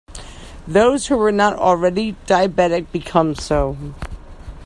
[0.67, 3.77] Those who were not already diabetic become so.